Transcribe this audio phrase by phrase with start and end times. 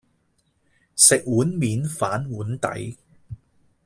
[0.95, 2.97] 食碗麵反碗底